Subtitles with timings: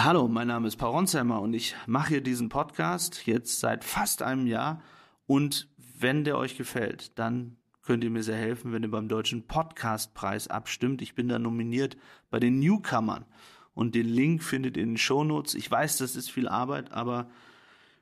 [0.00, 4.22] Hallo, mein Name ist Paul Ronsheimer und ich mache hier diesen Podcast jetzt seit fast
[4.22, 4.80] einem Jahr.
[5.26, 9.48] Und wenn der euch gefällt, dann könnt ihr mir sehr helfen, wenn ihr beim Deutschen
[9.48, 11.02] Podcastpreis abstimmt.
[11.02, 11.96] Ich bin da nominiert
[12.30, 13.24] bei den Newcomern.
[13.74, 15.56] Und den Link findet ihr in den Shownotes.
[15.56, 17.28] Ich weiß, das ist viel Arbeit, aber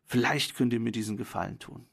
[0.05, 1.87] vielleicht könnt ihr mir diesen Gefallen tun.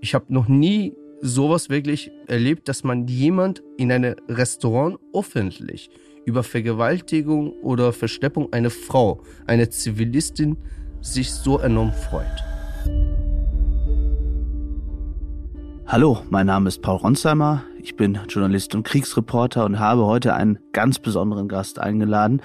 [0.00, 5.90] Ich habe noch nie sowas wirklich erlebt, dass man jemand in einem Restaurant öffentlich
[6.28, 10.58] über Vergewaltigung oder Verschleppung einer Frau, einer Zivilistin,
[11.00, 12.26] sich so enorm freut.
[15.86, 17.64] Hallo, mein Name ist Paul Ronsheimer.
[17.82, 22.42] Ich bin Journalist und Kriegsreporter und habe heute einen ganz besonderen Gast eingeladen,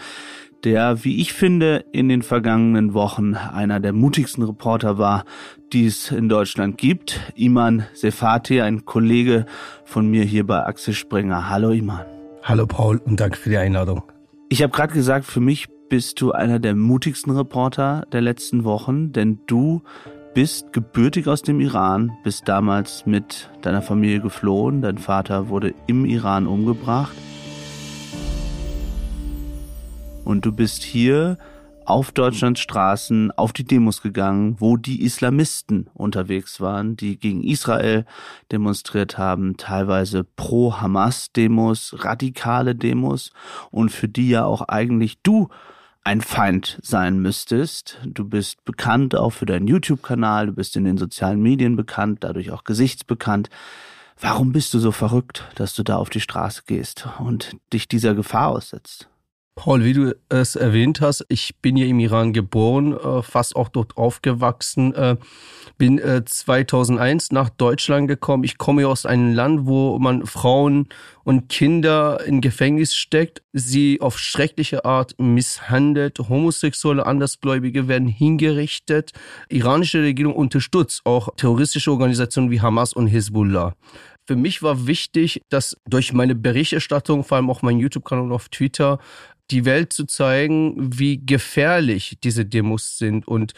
[0.63, 5.25] der, wie ich finde, in den vergangenen Wochen einer der mutigsten Reporter war,
[5.73, 7.19] die es in Deutschland gibt.
[7.35, 9.45] Iman Sefati, ein Kollege
[9.83, 11.49] von mir hier bei Axel Springer.
[11.49, 12.12] Hallo Iman.
[12.45, 14.03] Hallo Paul und danke für die Einladung.
[14.49, 19.13] Ich habe gerade gesagt, für mich bist du einer der mutigsten Reporter der letzten Wochen,
[19.13, 19.81] denn du
[20.33, 26.03] bist gebürtig aus dem Iran, bist damals mit deiner Familie geflohen, dein Vater wurde im
[26.03, 27.15] Iran umgebracht
[30.25, 31.37] und du bist hier
[31.85, 38.05] auf Deutschlands Straßen auf die Demos gegangen, wo die Islamisten unterwegs waren, die gegen Israel
[38.51, 43.31] demonstriert haben, teilweise pro Hamas-Demos, radikale Demos
[43.71, 45.49] und für die ja auch eigentlich du
[46.03, 47.99] ein Feind sein müsstest.
[48.05, 52.51] Du bist bekannt auch für deinen YouTube-Kanal, du bist in den sozialen Medien bekannt, dadurch
[52.51, 53.49] auch gesichtsbekannt.
[54.19, 58.15] Warum bist du so verrückt, dass du da auf die Straße gehst und dich dieser
[58.15, 59.09] Gefahr aussetzt?
[59.55, 63.69] Paul, wie du es erwähnt hast, ich bin ja im Iran geboren, äh, fast auch
[63.69, 65.15] dort aufgewachsen, äh,
[65.77, 68.43] bin 2001 äh, nach Deutschland gekommen.
[68.43, 70.89] Ich komme aus einem Land, wo man Frauen
[71.23, 79.11] und Kinder in Gefängnis steckt, sie auf schreckliche Art misshandelt, homosexuelle Andersgläubige werden hingerichtet.
[79.49, 83.75] Iranische Regierung unterstützt auch terroristische Organisationen wie Hamas und Hezbollah.
[84.25, 88.47] Für mich war wichtig, dass durch meine Berichterstattung, vor allem auch mein YouTube-Kanal und auf
[88.47, 88.99] Twitter,
[89.51, 93.53] die Welt zu zeigen, wie gefährlich diese Demos sind und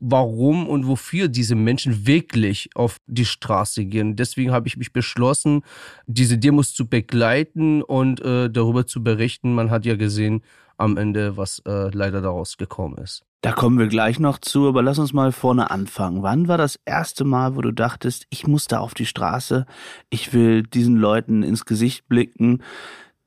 [0.00, 4.16] warum und wofür diese Menschen wirklich auf die Straße gehen.
[4.16, 5.62] Deswegen habe ich mich beschlossen,
[6.06, 9.54] diese Demos zu begleiten und äh, darüber zu berichten.
[9.54, 10.42] Man hat ja gesehen
[10.76, 13.24] am Ende, was äh, leider daraus gekommen ist.
[13.40, 16.22] Da kommen wir gleich noch zu, aber lass uns mal vorne anfangen.
[16.22, 19.64] Wann war das erste Mal, wo du dachtest, ich muss da auf die Straße,
[20.10, 22.62] ich will diesen Leuten ins Gesicht blicken,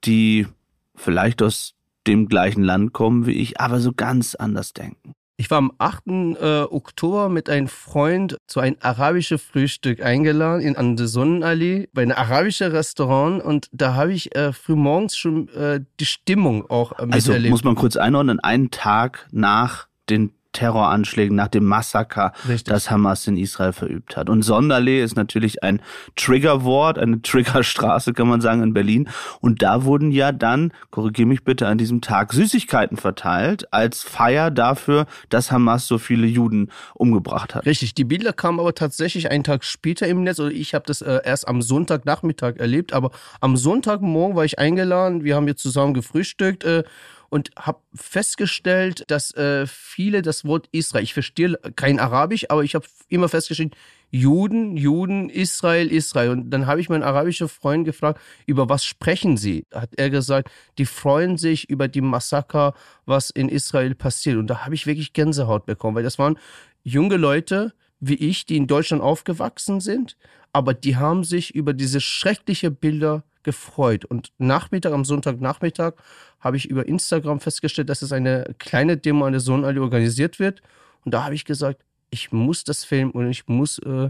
[0.03, 0.47] die
[0.95, 1.75] vielleicht aus
[2.07, 5.13] dem gleichen Land kommen wie ich, aber so ganz anders denken.
[5.41, 6.03] Ich war am 8.
[6.07, 12.03] Äh, Oktober mit einem Freund zu einem arabischen Frühstück eingeladen in, an der Sonnenallee bei
[12.03, 17.07] einem arabischen Restaurant und da habe ich äh, frühmorgens schon äh, die Stimmung auch äh,
[17.07, 17.29] miterlebt.
[17.29, 22.72] Also muss man kurz einordnen, einen Tag nach den Terroranschlägen, nach dem Massaker, Richtig.
[22.72, 24.29] das Hamas in Israel verübt hat.
[24.29, 25.81] Und Sonderlee ist natürlich ein
[26.16, 29.09] Triggerwort, eine Triggerstraße, kann man sagen, in Berlin.
[29.40, 34.51] Und da wurden ja dann, korrigiere mich bitte, an diesem Tag Süßigkeiten verteilt, als Feier
[34.51, 37.66] dafür, dass Hamas so viele Juden umgebracht hat.
[37.66, 40.40] Richtig, die Bilder kamen aber tatsächlich einen Tag später im Netz.
[40.40, 45.23] Oder ich habe das äh, erst am Sonntagnachmittag erlebt, aber am Sonntagmorgen war ich eingeladen,
[45.23, 46.63] wir haben hier zusammen gefrühstückt.
[46.63, 46.84] Äh,
[47.31, 52.75] und habe festgestellt, dass äh, viele das Wort Israel, ich verstehe kein Arabisch, aber ich
[52.75, 53.74] habe immer festgestellt,
[54.09, 56.31] Juden, Juden, Israel, Israel.
[56.31, 59.66] Und dann habe ich meinen arabischen Freund gefragt, über was sprechen sie?
[59.74, 62.74] Hat er gesagt, die freuen sich über die Massaker,
[63.06, 64.36] was in Israel passiert.
[64.36, 66.38] Und da habe ich wirklich Gänsehaut bekommen, weil das waren
[66.84, 70.18] junge Leute wie ich, die in Deutschland aufgewachsen sind,
[70.52, 74.06] aber die haben sich über diese schrecklichen Bilder gefreut.
[74.06, 75.94] Und Nachmittag, am Sonntagnachmittag,
[76.40, 80.62] habe ich über Instagram festgestellt, dass es eine kleine Demo an der Sonnenallee organisiert wird.
[81.06, 84.09] Und da habe ich gesagt, ich muss das filmen und ich muss äh,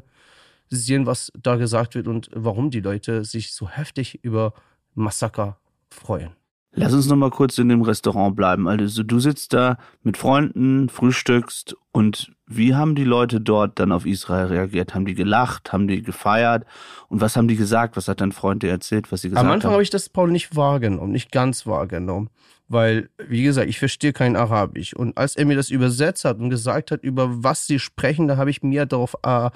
[0.69, 4.53] sehen, was da gesagt wird und warum die Leute sich so heftig über
[4.95, 5.57] Massaker
[5.89, 6.40] freuen.
[6.73, 8.67] Lass uns noch mal kurz in dem Restaurant bleiben.
[8.67, 14.05] Also du sitzt da mit Freunden, frühstückst und wie haben die Leute dort dann auf
[14.05, 14.95] Israel reagiert?
[14.95, 15.73] Haben die gelacht?
[15.73, 16.65] Haben die gefeiert?
[17.09, 17.97] Und was haben die gesagt?
[17.97, 19.49] Was hat dein Freund dir erzählt, was sie gesagt haben?
[19.49, 22.29] Am Anfang habe ich das Paul nicht wahrgenommen, nicht ganz wahrgenommen,
[22.69, 26.49] weil wie gesagt, ich verstehe kein Arabisch und als er mir das übersetzt hat und
[26.49, 29.49] gesagt hat, über was sie sprechen, da habe ich mir darauf äh,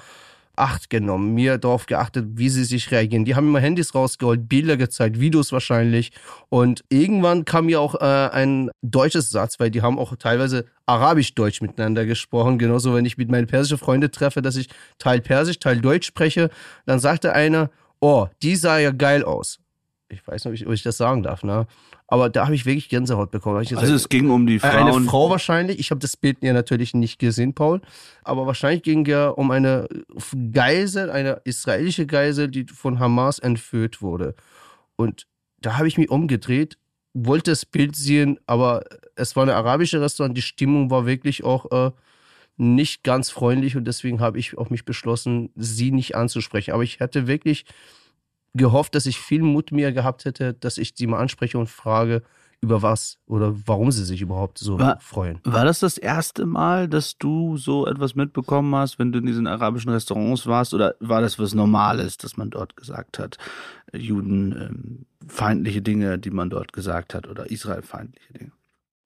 [0.58, 3.26] Acht genommen, mir darauf geachtet, wie sie sich reagieren.
[3.26, 6.12] Die haben immer Handys rausgeholt, Bilder gezeigt, Videos wahrscheinlich.
[6.50, 11.62] Und irgendwann kam mir auch äh, ein deutsches Satz, weil die haben auch teilweise Arabisch-Deutsch
[11.62, 12.58] miteinander gesprochen.
[12.58, 14.70] Genauso, wenn ich mit meinen persischen Freunden treffe, dass ich
[15.00, 16.50] Teil Persisch, Teil Deutsch spreche,
[16.86, 17.70] dann sagte einer,
[18.00, 19.60] oh, die sah ja geil aus.
[20.10, 21.68] Ich weiß nicht, ob ich, ob ich das sagen darf, ne?
[22.08, 23.62] Aber da habe ich wirklich Gänsehaut bekommen.
[23.62, 24.94] Gesagt, also es ging um die Frauen.
[24.94, 25.80] Eine Frau wahrscheinlich.
[25.80, 27.82] Ich habe das Bild ja natürlich nicht gesehen, Paul.
[28.24, 29.88] Aber wahrscheinlich ging ja um eine
[30.52, 34.36] Geisel, eine israelische Geisel, die von Hamas entführt wurde.
[34.96, 35.26] Und
[35.60, 36.78] da habe ich mich umgedreht,
[37.14, 38.84] wollte das Bild sehen, aber
[39.16, 40.38] es war eine arabische Restaurant.
[40.38, 41.92] Die Stimmung war wirklich auch äh,
[42.58, 46.74] nicht ganz freundlich und deswegen habe ich auch mich beschlossen, sie nicht anzusprechen.
[46.74, 47.66] Aber ich hätte wirklich
[48.56, 52.24] gehofft, dass ich viel Mut mir gehabt hätte, dass ich sie mal anspreche und frage,
[52.62, 55.40] über was oder warum sie sich überhaupt so war, freuen.
[55.44, 59.46] War das das erste Mal, dass du so etwas mitbekommen hast, wenn du in diesen
[59.46, 60.74] arabischen Restaurants warst?
[60.74, 63.38] Oder war das was Normales, dass man dort gesagt hat,
[63.94, 68.52] Juden ähm, feindliche Dinge, die man dort gesagt hat oder Israel-feindliche Dinge?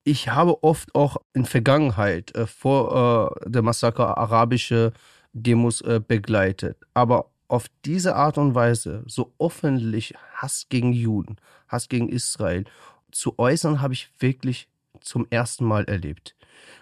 [0.04, 4.92] Ich habe oft auch in Vergangenheit äh, vor äh, der Massaker arabische
[5.32, 6.78] Demos äh, begleitet.
[6.94, 11.36] Aber auf diese Art und Weise so öffentlich Hass gegen Juden,
[11.68, 12.64] Hass gegen Israel
[13.10, 14.68] zu äußern, habe ich wirklich
[15.00, 16.36] zum ersten Mal erlebt.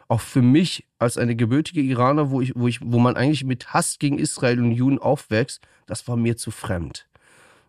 [0.08, 3.72] Auch für mich als eine gebürtige Iraner, wo ich, wo ich, wo man eigentlich mit
[3.72, 7.06] Hass gegen Israel und Juden aufwächst, das war mir zu fremd.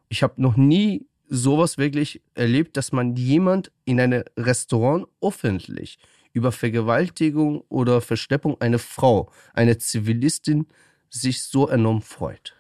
[0.10, 6.00] Ich habe noch nie sowas wirklich erlebt, dass man jemand in einem Restaurant öffentlich
[6.34, 10.68] über Vergewaltigung oder Verschleppung einer Frau, einer Zivilistin,
[11.10, 12.59] sich so enorm freut.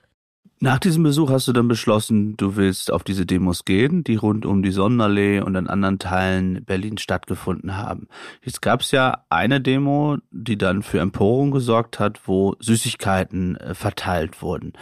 [0.61, 4.45] Nach diesem Besuch hast du dann beschlossen, du willst auf diese Demos gehen, die rund
[4.45, 8.09] um die Sonnenallee und in anderen Teilen Berlins stattgefunden haben.
[8.43, 13.73] Jetzt gab es ja eine Demo, die dann für Empörung gesorgt hat, wo Süßigkeiten äh,
[13.73, 14.73] verteilt wurden.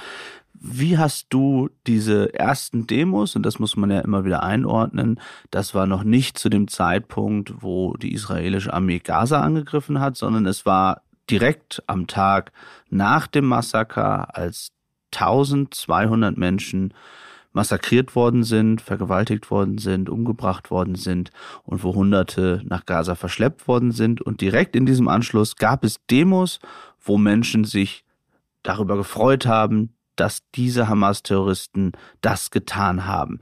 [0.56, 5.19] Wie hast du diese ersten Demos, und das muss man ja immer wieder einordnen,
[5.51, 10.47] das war noch nicht zu dem Zeitpunkt, wo die israelische Armee Gaza angegriffen hat, sondern
[10.47, 12.51] es war direkt am Tag
[12.89, 14.71] nach dem Massaker, als
[15.19, 16.93] 1200 Menschen
[17.53, 21.31] massakriert worden sind, vergewaltigt worden sind, umgebracht worden sind
[21.63, 24.21] und wo Hunderte nach Gaza verschleppt worden sind.
[24.21, 26.59] Und direkt in diesem Anschluss gab es Demos,
[27.01, 28.05] wo Menschen sich
[28.63, 33.39] darüber gefreut haben, dass diese Hamas-Terroristen das getan haben.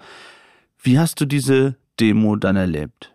[0.81, 3.14] Wie hast du diese Demo dann erlebt?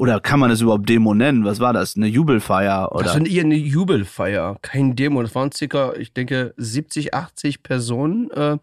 [0.00, 1.44] Oder kann man es überhaupt Demo nennen?
[1.44, 1.94] Was war das?
[1.94, 2.90] Eine Jubelfeier?
[2.90, 3.04] Oder?
[3.04, 5.20] Das war eher eine Jubelfeier, kein Demo.
[5.20, 8.30] Das waren circa, ich denke, 70, 80 Personen.
[8.30, 8.56] Äh,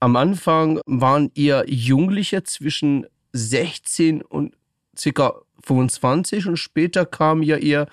[0.00, 3.04] am Anfang waren eher Jugendliche zwischen
[3.34, 4.54] 16 und
[4.96, 5.34] circa
[5.64, 7.86] 25 und später kamen ja eher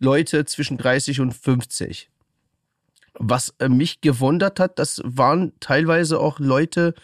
[0.00, 2.10] Leute zwischen 30 und 50.
[3.20, 6.94] Was äh, mich gewundert hat, das waren teilweise auch Leute,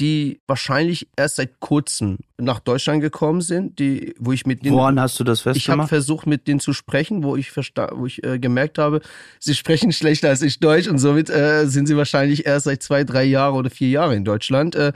[0.00, 4.74] die wahrscheinlich erst seit kurzem nach Deutschland gekommen sind, die, wo ich mit denen.
[4.74, 5.58] Woran hast du das festgemacht?
[5.58, 9.00] Ich habe versucht, mit denen zu sprechen, wo ich wo ich äh, gemerkt habe,
[9.38, 13.04] sie sprechen schlechter als ich Deutsch und somit äh, sind sie wahrscheinlich erst seit zwei,
[13.04, 14.74] drei Jahren oder vier Jahren in Deutschland.
[14.74, 14.92] Äh,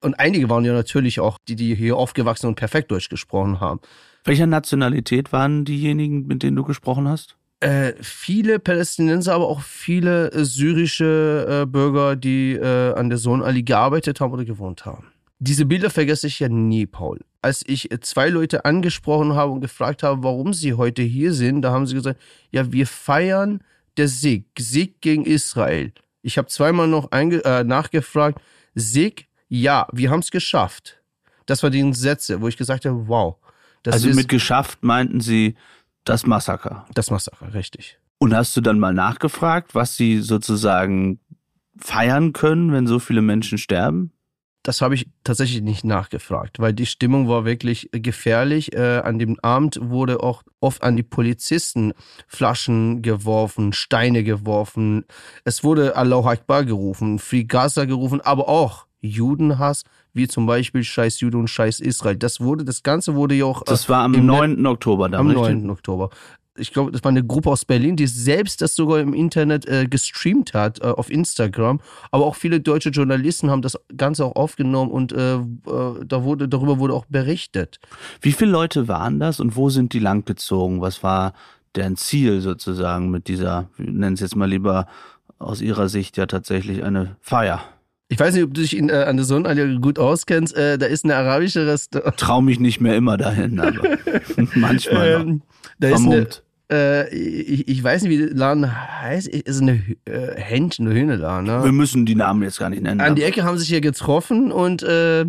[0.00, 3.80] und einige waren ja natürlich auch die, die hier aufgewachsen und perfekt Deutsch gesprochen haben.
[4.24, 7.36] Welcher Nationalität waren diejenigen, mit denen du gesprochen hast?
[7.60, 13.62] Äh, viele Palästinenser, aber auch viele äh, syrische äh, Bürger, die äh, an der Sohnallee
[13.62, 15.08] gearbeitet haben oder gewohnt haben.
[15.40, 17.20] Diese Bilder vergesse ich ja nie, Paul.
[17.42, 21.72] Als ich zwei Leute angesprochen habe und gefragt habe, warum sie heute hier sind, da
[21.72, 22.18] haben sie gesagt,
[22.50, 23.62] ja, wir feiern
[23.98, 25.92] der Sieg, Sieg gegen Israel.
[26.22, 28.40] Ich habe zweimal noch nachgefragt,
[28.74, 31.00] Sieg, ja, wir haben es geschafft.
[31.46, 33.36] Das waren die Sätze, wo ich gesagt habe, wow.
[33.86, 35.56] also mit geschafft meinten sie,
[36.04, 36.86] das Massaker.
[36.94, 37.98] Das Massaker, richtig.
[38.18, 41.20] Und hast du dann mal nachgefragt, was sie sozusagen
[41.78, 44.12] feiern können, wenn so viele Menschen sterben?
[44.62, 48.74] Das habe ich tatsächlich nicht nachgefragt, weil die Stimmung war wirklich gefährlich.
[48.74, 51.94] Äh, an dem Abend wurde auch oft an die Polizisten
[52.28, 55.06] Flaschen geworfen, Steine geworfen.
[55.44, 61.20] Es wurde Allahu Akbar gerufen, Free Gaza gerufen, aber auch Judenhass, wie zum Beispiel Scheiß
[61.20, 62.16] Jude und Scheiß Israel.
[62.16, 63.62] Das wurde, das Ganze wurde ja auch.
[63.64, 64.64] Das war am 9.
[64.66, 65.20] Oktober dann.
[65.20, 65.62] Am richtig?
[65.62, 65.70] 9.
[65.70, 66.10] Oktober.
[66.56, 69.86] Ich glaube, das war eine Gruppe aus Berlin, die selbst das sogar im Internet äh,
[69.86, 71.80] gestreamt hat, äh, auf Instagram.
[72.10, 75.44] Aber auch viele deutsche Journalisten haben das Ganze auch aufgenommen und äh, äh
[76.04, 77.78] da wurde, darüber wurde auch berichtet.
[78.20, 80.80] Wie viele Leute waren das und wo sind die langgezogen?
[80.80, 81.32] Was war
[81.76, 84.86] deren Ziel sozusagen mit dieser, wir nennen es jetzt mal lieber
[85.38, 87.62] aus ihrer Sicht ja tatsächlich eine Feier?
[88.10, 90.54] Ich weiß nicht, ob du dich in, äh, an der Sonnenallee gut auskennst.
[90.56, 92.16] Äh, da ist eine arabische Restaurant.
[92.16, 93.98] Trau mich nicht mehr immer dahin, aber
[94.56, 95.12] manchmal.
[95.12, 95.42] Ähm,
[95.78, 96.26] da ist eine,
[96.72, 98.66] äh, ich, ich, weiß nicht, wie der Laden
[99.00, 99.28] heißt.
[99.28, 101.46] Ist eine äh, Händchen, eine Hühneladen.
[101.46, 101.62] Ne?
[101.62, 103.00] Wir müssen die Namen jetzt gar nicht nennen.
[103.00, 105.26] An die Ecke haben sich hier getroffen und äh,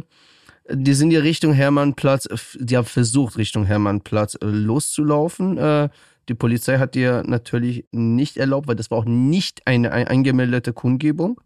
[0.72, 2.28] die sind hier Richtung Hermannplatz.
[2.60, 5.60] Die haben versucht, Richtung Hermannplatz äh, loszulaufen.
[5.60, 5.90] Äh,
[6.30, 10.74] die Polizei hat dir natürlich nicht erlaubt, weil das war auch nicht eine, eine eingemeldete
[10.74, 11.40] Kundgebung.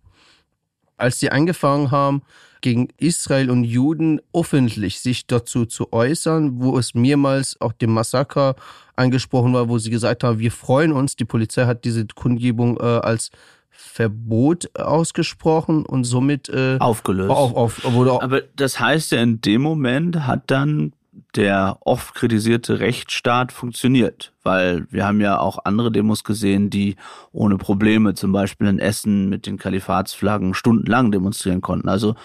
[0.98, 2.22] Als sie angefangen haben,
[2.62, 8.56] gegen Israel und Juden öffentlich sich dazu zu äußern, wo es mehrmals auch dem Massaker
[8.96, 11.16] angesprochen war, wo sie gesagt haben, wir freuen uns.
[11.16, 13.30] Die Polizei hat diese Kundgebung äh, als
[13.70, 17.30] Verbot ausgesprochen und somit äh, aufgelöst.
[17.30, 20.94] Auf, auf, wurde Aber das heißt ja, in dem Moment hat dann
[21.36, 26.96] der oft kritisierte Rechtsstaat funktioniert, weil wir haben ja auch andere Demos gesehen, die
[27.32, 31.90] ohne Probleme zum Beispiel in Essen mit den Kalifatsflaggen stundenlang demonstrieren konnten.
[31.90, 32.16] Also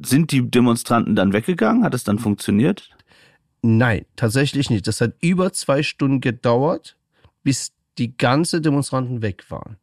[0.00, 1.84] sind die Demonstranten dann weggegangen?
[1.84, 2.90] Hat es dann funktioniert?
[3.62, 4.86] Nein, tatsächlich nicht.
[4.86, 6.96] Das hat über zwei Stunden gedauert,
[7.42, 9.76] bis die ganze Demonstranten weg waren.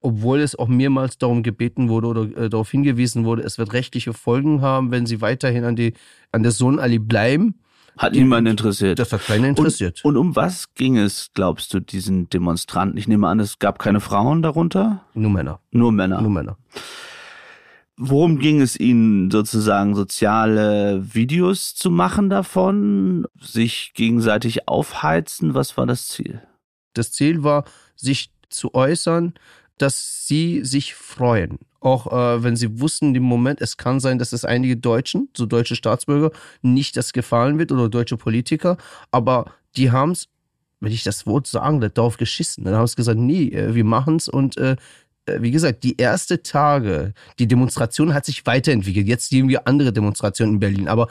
[0.00, 4.12] Obwohl es auch mehrmals darum gebeten wurde oder äh, darauf hingewiesen wurde, es wird rechtliche
[4.12, 5.94] Folgen haben, wenn sie weiterhin an, die,
[6.32, 7.60] an der Sohnallee bleiben.
[7.96, 8.98] Hat niemand interessiert.
[8.98, 10.04] Das hat keiner interessiert.
[10.04, 12.98] Und, und um was ging es, glaubst du, diesen Demonstranten?
[12.98, 15.04] Ich nehme an, es gab keine Frauen darunter?
[15.14, 15.60] Nur Männer.
[15.70, 16.20] Nur Männer.
[16.20, 16.56] Nur Männer.
[17.96, 25.54] Worum ging es Ihnen sozusagen, soziale Videos zu machen davon, sich gegenseitig aufheizen?
[25.54, 26.42] Was war das Ziel?
[26.94, 29.34] Das Ziel war, sich zu äußern,
[29.78, 31.58] dass sie sich freuen.
[31.84, 35.44] Auch äh, wenn sie wussten, im Moment, es kann sein, dass es einige Deutschen, so
[35.44, 36.30] deutsche Staatsbürger,
[36.62, 38.78] nicht das gefallen wird oder deutsche Politiker,
[39.10, 40.28] aber die haben es,
[40.80, 42.64] wenn ich das Wort sagen darauf geschissen.
[42.64, 44.76] Dann haben sie gesagt, nee, äh, wir machen es und äh,
[45.26, 49.06] äh, wie gesagt, die erste Tage, die Demonstration hat sich weiterentwickelt.
[49.06, 51.08] Jetzt sehen wir andere Demonstrationen in Berlin, aber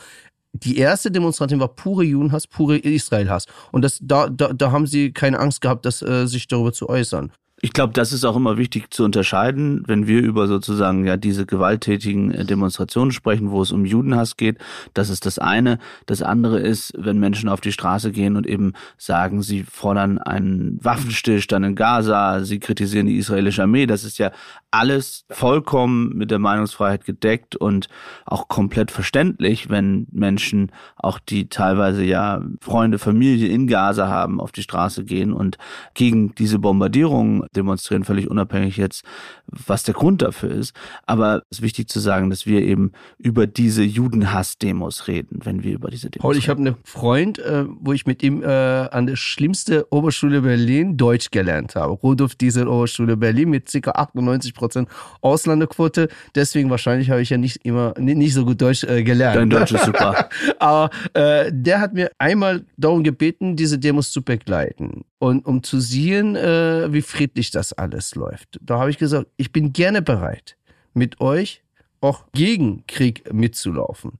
[0.53, 3.46] die erste Demonstration war pure Judenhass, pure Israelhass.
[3.72, 6.89] Und das, da, da, da haben sie keine Angst gehabt, das, äh, sich darüber zu
[6.89, 7.32] äußern.
[7.65, 11.46] Ich glaube, das ist auch immer wichtig zu unterscheiden, wenn wir über sozusagen ja diese
[11.46, 14.58] gewalttätigen äh, Demonstrationen sprechen, wo es um Judenhass geht.
[14.93, 15.79] Das ist das eine.
[16.05, 20.77] Das andere ist, wenn Menschen auf die Straße gehen und eben sagen, sie fordern einen
[20.84, 23.86] Waffenstillstand in Gaza, sie kritisieren die israelische Armee.
[23.86, 24.32] Das ist ja
[24.70, 27.88] alles vollkommen mit der Meinungsfreiheit gedeckt und
[28.25, 34.51] auch komplett verständlich, wenn Menschen, auch die teilweise ja Freunde, Familie in Gaza haben, auf
[34.51, 35.58] die Straße gehen und
[35.93, 39.04] gegen diese Bombardierung demonstrieren, völlig unabhängig jetzt,
[39.48, 40.74] was der Grund dafür ist.
[41.06, 45.74] Aber es ist wichtig zu sagen, dass wir eben über diese Judenhass-Demos reden, wenn wir
[45.74, 49.08] über diese Demos Paul, ich habe einen Freund, äh, wo ich mit ihm äh, an
[49.08, 51.94] der schlimmsten Oberschule Berlin Deutsch gelernt habe.
[51.94, 53.92] Rudolf Diesel Oberschule Berlin mit ca.
[53.92, 54.90] 98 Prozent
[55.22, 56.10] Ausländerquote.
[56.36, 59.38] Deswegen wahrscheinlich habe ich ja nicht immer nicht so gut Deutsch äh, gelernt.
[59.38, 60.30] Dein Deutsch ist super.
[60.60, 65.80] Aber äh, der hat mir einmal darum gebeten, diese Demos zu begleiten und um zu
[65.80, 68.60] sehen, äh, wie friedlich das alles läuft.
[68.62, 70.58] Da habe ich gesagt, ich bin gerne bereit,
[70.94, 71.63] mit euch
[72.02, 74.20] auch gegen Krieg mitzulaufen,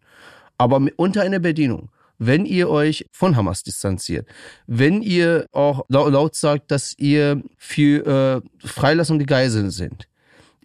[0.58, 1.90] aber unter einer Bedingung
[2.20, 4.28] wenn ihr euch von Hamas distanziert,
[4.68, 10.08] wenn ihr auch laut sagt, dass ihr für äh, Freilassung der Geiseln sind,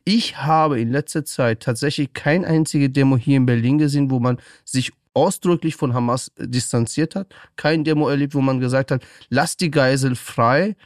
[0.04, 4.38] ich habe in letzter Zeit tatsächlich kein einzige Demo hier in Berlin gesehen, wo man
[4.64, 7.34] sich ausdrücklich von Hamas distanziert hat.
[7.56, 10.76] Kein Demo erlebt, wo man gesagt hat, lass die Geisel frei.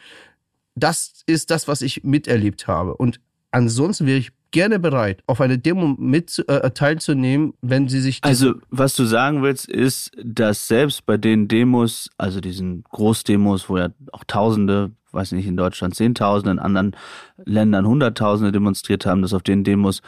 [0.74, 2.94] Das ist das, was ich miterlebt habe.
[2.94, 8.18] Und ansonsten wäre ich gerne bereit, auf eine Demo mit äh, teilzunehmen, wenn sie sich.
[8.22, 13.78] Also, was du sagen willst, ist, dass selbst bei den Demos, also diesen Großdemos, wo
[13.78, 16.96] ja auch Tausende weiß nicht, in Deutschland Zehntausende, in anderen
[17.44, 20.00] Ländern Hunderttausende demonstriert haben, dass auf den Demos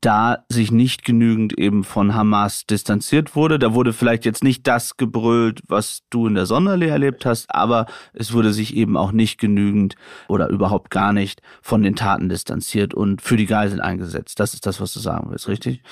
[0.00, 3.58] da sich nicht genügend eben von Hamas distanziert wurde.
[3.58, 7.86] Da wurde vielleicht jetzt nicht das gebrüllt, was du in der Sonderlee erlebt hast, aber
[8.14, 9.96] es wurde sich eben auch nicht genügend
[10.28, 14.40] oder überhaupt gar nicht von den Taten distanziert und für die Geiseln eingesetzt.
[14.40, 15.82] Das ist das, was du sagen willst, richtig?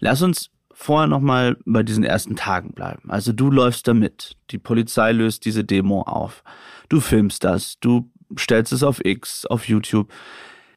[0.00, 3.10] Lass uns vorher nochmal bei diesen ersten Tagen bleiben.
[3.10, 4.36] Also du läufst da mit.
[4.50, 6.42] Die Polizei löst diese Demo auf.
[6.88, 10.10] Du filmst das, du stellst es auf X, auf YouTube.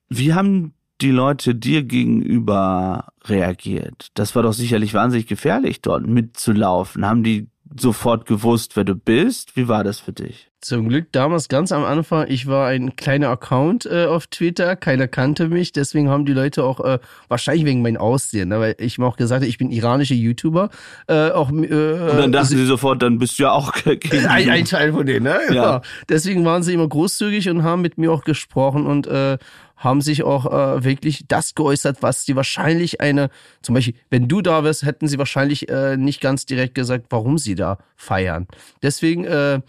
[0.10, 4.10] Wie haben die Leute dir gegenüber reagiert?
[4.14, 7.06] Das war doch sicherlich wahnsinnig gefährlich, dort mitzulaufen.
[7.06, 9.56] Haben die sofort gewusst, wer du bist?
[9.56, 10.51] Wie war das für dich?
[10.62, 15.08] Zum Glück damals ganz am Anfang, ich war ein kleiner Account äh, auf Twitter, keiner
[15.08, 17.00] kannte mich, deswegen haben die Leute auch, äh,
[17.30, 20.70] wahrscheinlich wegen meinem Aussehen, ne, weil ich mir auch gesagt habe, ich bin iranischer YouTuber.
[21.08, 24.66] Äh, auch, äh, Und dann dachten sie sofort, dann bist du ja auch ein, ein
[24.66, 25.40] Teil von denen, ne?
[25.48, 25.54] Ja.
[25.54, 25.82] ja.
[26.08, 29.40] Deswegen waren sie immer großzügig und haben mit mir auch gesprochen und äh,
[29.78, 33.30] haben sich auch äh, wirklich das geäußert, was sie wahrscheinlich eine,
[33.64, 37.40] zum Beispiel, wenn du da wärst, hätten sie wahrscheinlich äh, nicht ganz direkt gesagt, warum
[37.40, 38.48] sie da feiern.
[38.84, 39.62] Deswegen äh,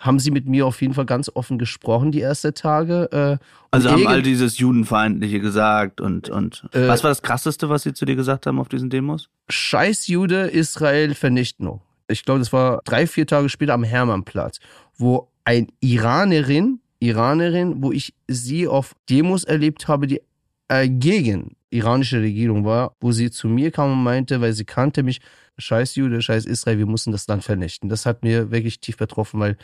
[0.00, 3.38] haben sie mit mir auf jeden Fall ganz offen gesprochen, die ersten Tage.
[3.40, 7.84] Äh, also haben all dieses Judenfeindliche gesagt und, und äh, was war das Krasseste, was
[7.84, 9.28] sie zu dir gesagt haben auf diesen Demos?
[9.48, 11.82] Scheiß Jude, Israel, Vernichtung.
[12.08, 14.58] Ich glaube, das war drei, vier Tage später am Hermannplatz,
[14.96, 20.20] wo ein Iranerin Iranerin, wo ich sie auf Demos erlebt habe, die
[20.68, 25.02] äh, gegen iranische Regierung war, wo sie zu mir kam und meinte, weil sie kannte
[25.02, 25.20] mich,
[25.60, 27.88] scheiß Jude, scheiß Israel, wir müssen das Land vernichten.
[27.88, 29.56] Das hat mir wirklich tief betroffen, weil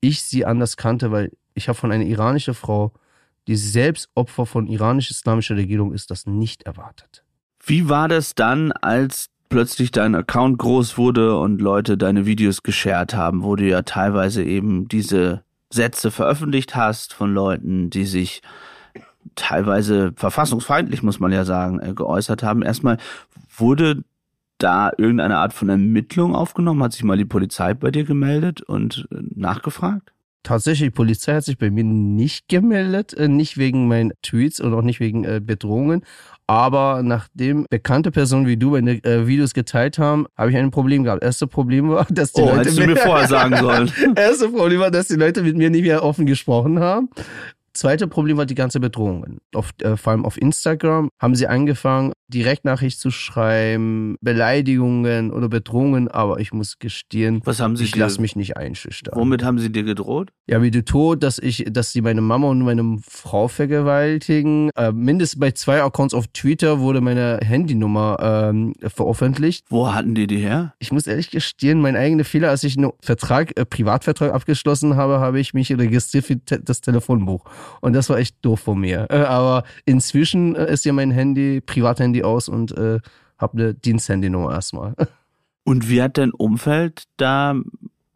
[0.00, 2.92] ich sie anders kannte, weil ich habe von einer iranischen Frau,
[3.46, 7.24] die selbst Opfer von iranisch-islamischer Regierung ist, das nicht erwartet.
[7.64, 13.14] Wie war das dann, als plötzlich dein Account groß wurde und Leute deine Videos geshared
[13.14, 18.42] haben, wo du ja teilweise eben diese Sätze veröffentlicht hast von Leuten, die sich
[19.34, 22.62] teilweise verfassungsfeindlich, muss man ja sagen, äh, geäußert haben.
[22.62, 22.98] Erstmal
[23.56, 24.02] wurde
[24.62, 26.82] da irgendeine Art von Ermittlung aufgenommen?
[26.82, 30.12] Hat sich mal die Polizei bei dir gemeldet und äh, nachgefragt?
[30.44, 34.74] Tatsächlich, die Polizei hat sich bei mir nicht gemeldet, äh, nicht wegen meinen Tweets und
[34.74, 36.02] auch nicht wegen Bedrohungen.
[36.48, 41.22] Aber nachdem bekannte Personen wie du meine Videos geteilt haben, habe ich ein Problem gehabt.
[41.22, 43.90] Erste Problem war, dass die oh, Leute mir vorher sagen sollen.
[44.16, 47.08] Erste Problem war, dass die Leute mit mir nicht mehr offen gesprochen haben.
[47.74, 49.38] Zweite Problem war die ganze Bedrohung.
[49.54, 56.08] Auf, äh, vor allem auf Instagram haben sie angefangen, Direktnachricht zu schreiben, Beleidigungen oder Bedrohungen,
[56.08, 59.14] aber ich muss gestehen, Was haben sie ich lasse mich nicht einschüchtern.
[59.18, 60.30] Womit haben sie dir gedroht?
[60.46, 64.70] Ja, wie du tot, dass ich, dass sie meine Mama und meine Frau vergewaltigen.
[64.76, 69.66] Äh, mindestens bei zwei Accounts auf Twitter wurde meine Handynummer ähm, veröffentlicht.
[69.68, 70.74] Wo hatten die die her?
[70.78, 75.20] Ich muss ehrlich gestehen, mein eigener Fehler, als ich einen Vertrag, äh, Privatvertrag abgeschlossen habe,
[75.20, 77.44] habe ich mich registriert für te das Telefonbuch.
[77.80, 79.06] Und das war echt doof von mir.
[79.10, 83.00] Äh, aber inzwischen äh, ist ja mein Handy, Privathandy aus und äh,
[83.38, 84.94] habe eine Diensthandynummer erstmal.
[85.64, 87.54] Und wie hat dein Umfeld da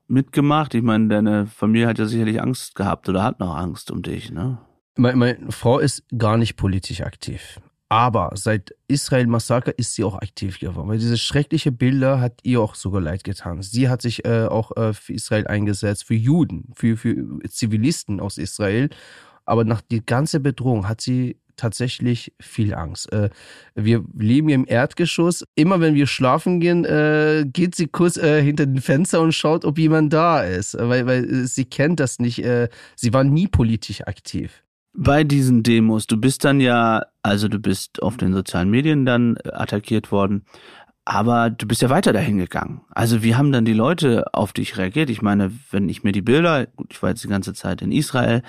[0.08, 0.74] mitgemacht?
[0.74, 4.32] Ich meine, deine Familie hat ja sicherlich Angst gehabt oder hat noch Angst um dich,
[4.32, 4.58] ne?
[4.96, 7.60] Meine, meine Frau ist gar nicht politisch aktiv.
[7.88, 12.74] Aber seit Israel-Massaker ist sie auch aktiv geworden, weil diese schreckliche Bilder hat ihr auch
[12.74, 13.62] sogar leid getan.
[13.62, 18.38] Sie hat sich äh, auch äh, für Israel eingesetzt, für Juden, für, für Zivilisten aus
[18.38, 18.90] Israel.
[19.46, 23.12] Aber nach die ganze Bedrohung hat sie tatsächlich viel Angst.
[23.12, 23.30] Äh,
[23.74, 25.44] wir leben hier im Erdgeschoss.
[25.54, 29.64] Immer wenn wir schlafen gehen, äh, geht sie kurz äh, hinter den Fenster und schaut,
[29.64, 32.36] ob jemand da ist, weil, weil sie kennt das nicht.
[32.96, 34.62] sie war nie politisch aktiv.
[34.92, 39.36] Bei diesen Demos, du bist dann ja, also du bist auf den sozialen Medien dann
[39.44, 40.44] attackiert worden,
[41.04, 42.80] aber du bist ja weiter dahin gegangen.
[42.90, 45.10] Also wie haben dann die Leute auf dich reagiert?
[45.10, 48.42] Ich meine, wenn ich mir die Bilder, ich war jetzt die ganze Zeit in Israel,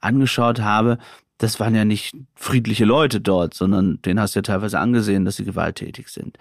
[0.00, 0.98] angeschaut habe,
[1.38, 5.36] das waren ja nicht friedliche Leute dort, sondern denen hast du ja teilweise angesehen, dass
[5.36, 6.38] sie gewalttätig sind.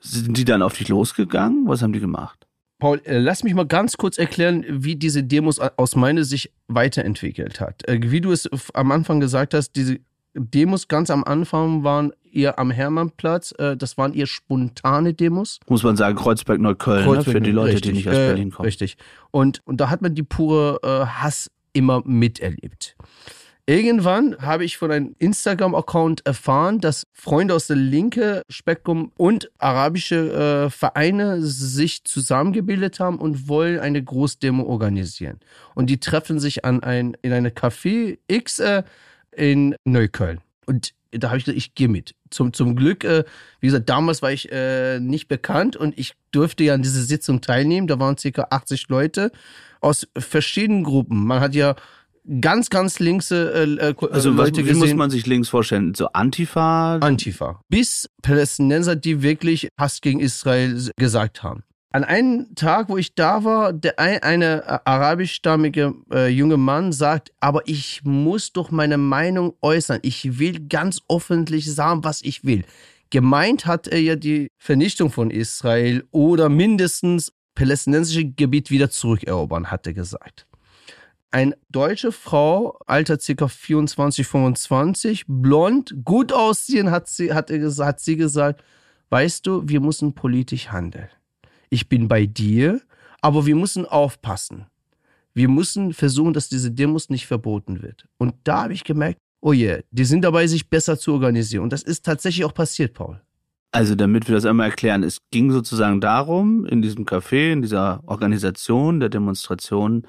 [0.00, 1.66] Sind die dann auf dich losgegangen?
[1.66, 2.46] Was haben die gemacht?
[2.78, 7.60] Paul, äh, lass mich mal ganz kurz erklären, wie diese Demos aus meiner Sicht weiterentwickelt
[7.60, 7.88] hat.
[7.88, 9.98] Äh, wie du es am Anfang gesagt hast, diese
[10.34, 13.52] Demos ganz am Anfang waren eher am Hermannplatz.
[13.58, 15.58] Äh, das waren eher spontane Demos.
[15.68, 17.32] Muss man sagen, Kreuzberg-Neukölln, Kreuzberg, ne?
[17.32, 18.66] für die Leute, richtig, die nicht aus Berlin kommen.
[18.66, 18.96] Richtig.
[19.32, 20.78] Und, und da hat man die pure
[21.20, 22.96] Hass immer miterlebt.
[23.68, 30.68] Irgendwann habe ich von einem Instagram-Account erfahren, dass Freunde aus der linken Spektrum und arabische
[30.68, 35.38] äh, Vereine sich zusammengebildet haben und wollen eine Großdemo organisieren.
[35.74, 38.84] Und die treffen sich an ein, in eine Café X äh,
[39.32, 40.40] in Neukölln.
[40.64, 42.14] Und da habe ich gesagt, ich gehe mit.
[42.30, 43.24] Zum, zum Glück, äh,
[43.60, 47.42] wie gesagt, damals war ich äh, nicht bekannt und ich durfte ja an dieser Sitzung
[47.42, 47.86] teilnehmen.
[47.86, 49.30] Da waren circa 80 Leute
[49.80, 51.26] aus verschiedenen Gruppen.
[51.26, 51.74] Man hat ja
[52.40, 54.78] ganz, ganz links äh, äh, also Leute was, wie gesehen.
[54.78, 55.94] muss man sich links vorstellen?
[55.94, 56.96] So Antifa?
[56.96, 57.60] Antifa.
[57.68, 61.62] Bis Palästinenser, die wirklich Hass gegen Israel gesagt haben.
[61.90, 66.92] An einem Tag, wo ich da war, der ein, eine äh, arabischstammige äh, junge Mann
[66.92, 70.00] sagt, aber ich muss doch meine Meinung äußern.
[70.02, 72.64] Ich will ganz öffentlich sagen, was ich will.
[73.10, 79.84] Gemeint hat er ja die Vernichtung von Israel oder mindestens palästinensische Gebiet wieder zurückerobern, hat
[79.88, 80.46] er gesagt.
[81.32, 83.48] Eine deutsche Frau, Alter ca.
[83.48, 88.62] 24, 25, blond, gut aussehen, hat sie, hat, er, hat sie gesagt,
[89.10, 91.08] weißt du, wir müssen politisch handeln.
[91.68, 92.80] Ich bin bei dir,
[93.22, 94.66] aber wir müssen aufpassen.
[95.34, 98.06] Wir müssen versuchen, dass diese Demos nicht verboten wird.
[98.18, 101.64] Und da habe ich gemerkt, oh je, yeah, die sind dabei, sich besser zu organisieren.
[101.64, 103.20] Und das ist tatsächlich auch passiert, Paul.
[103.70, 108.02] Also damit wir das einmal erklären, es ging sozusagen darum, in diesem Café, in dieser
[108.06, 110.06] Organisation der Demonstration,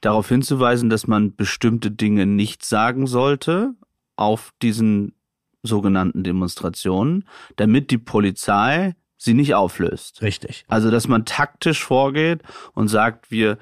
[0.00, 3.74] darauf hinzuweisen, dass man bestimmte Dinge nicht sagen sollte
[4.16, 5.14] auf diesen
[5.62, 7.24] sogenannten Demonstrationen,
[7.56, 10.22] damit die Polizei sie nicht auflöst.
[10.22, 10.64] Richtig.
[10.68, 12.42] Also dass man taktisch vorgeht
[12.74, 13.58] und sagt, wir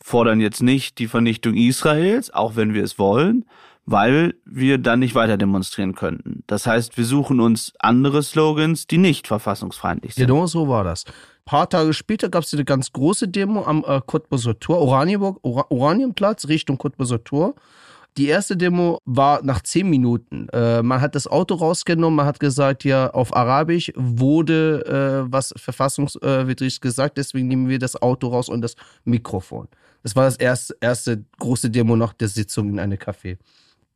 [0.00, 3.46] fordern jetzt nicht die Vernichtung Israels, auch wenn wir es wollen,
[3.86, 6.42] weil wir dann nicht weiter demonstrieren könnten.
[6.48, 10.26] Das heißt, wir suchen uns andere Slogans, die nicht verfassungsfeindlich sind.
[10.26, 11.04] Genau so war das.
[11.06, 11.12] Ein
[11.44, 15.70] paar Tage später gab es eine ganz große Demo am äh, Cottbuser Tor, Oranienburg, Or
[15.70, 17.54] Oranienplatz, Richtung Cottbuser Tor.
[18.16, 20.48] Die erste Demo war nach zehn Minuten.
[20.48, 25.54] Äh, man hat das Auto rausgenommen, man hat gesagt, ja, auf Arabisch wurde äh, was
[25.56, 29.68] verfassungswidrig gesagt, deswegen nehmen wir das Auto raus und das Mikrofon.
[30.02, 33.36] Das war das erste, erste große Demo nach der Sitzung in einem Café.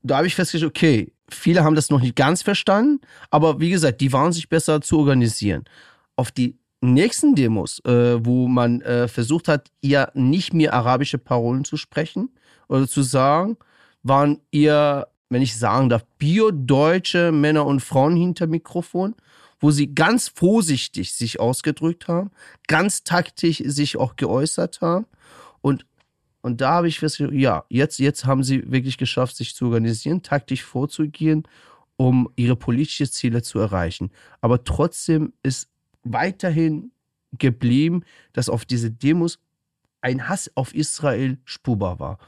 [0.02, 4.00] Da habe ich festgestellt, okay, viele haben das noch nicht ganz verstanden, aber wie gesagt,
[4.00, 5.64] die waren sich besser zu organisieren.
[6.16, 11.64] Auf die nächsten Demos, äh, wo man äh, versucht hat, ihr nicht mehr arabische Parolen
[11.64, 12.30] zu sprechen
[12.68, 13.56] oder zu sagen,
[14.02, 19.14] waren eher, wenn ich sagen darf, biodeutsche Männer und Frauen hinter Mikrofon,
[19.60, 22.30] wo sie ganz vorsichtig sich ausgedrückt haben,
[22.66, 25.06] ganz taktisch sich auch geäußert haben.
[25.60, 25.84] Und,
[26.42, 30.22] und da habe ich festgestellt, ja, jetzt, jetzt haben sie wirklich geschafft, sich zu organisieren,
[30.22, 31.46] taktisch vorzugehen,
[31.96, 34.10] um ihre politischen Ziele zu erreichen.
[34.40, 35.68] Aber trotzdem ist
[36.02, 36.92] weiterhin
[37.32, 39.38] geblieben, dass auf diese Demos
[40.00, 42.18] ein Hass auf Israel spurbar war.